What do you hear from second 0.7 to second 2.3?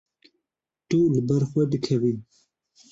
Tu li ber xwe dikevî.